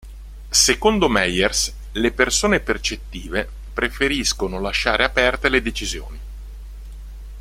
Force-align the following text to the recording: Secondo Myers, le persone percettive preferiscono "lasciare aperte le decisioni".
Secondo 0.49 1.09
Myers, 1.09 1.71
le 1.91 2.11
persone 2.11 2.59
percettive 2.59 3.47
preferiscono 3.71 4.59
"lasciare 4.59 5.03
aperte 5.03 5.47
le 5.47 5.61
decisioni". 5.61 6.19